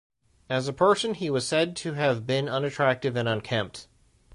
[0.49, 3.85] As a person he was said to have been unattractive and unkempt.